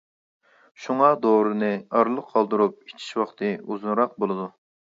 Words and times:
شۇڭا، 0.85 1.09
دورىنى 1.25 1.69
ئارىلىق 1.99 2.31
قالدۇرۇپ 2.33 2.81
ئىچىش 2.89 3.13
ۋاقتى 3.23 3.55
ئۇزۇنراق 3.61 4.21
بولىدۇ. 4.25 4.53